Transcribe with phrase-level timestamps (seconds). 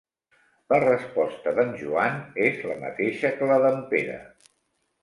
[0.73, 4.19] La resposta d'en Joan és la mateixa que la d'en Pere.